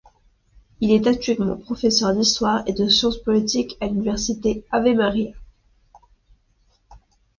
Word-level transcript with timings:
Il 0.79 0.89
est 0.91 1.05
actuellement 1.05 1.57
professeur 1.57 2.15
d'histoire 2.15 2.63
et 2.65 2.73
de 2.73 2.87
science 2.89 3.17
politique 3.19 3.77
à 3.81 3.85
l'université 3.85 4.65
Ave 4.71 4.95
Maria. 4.95 5.29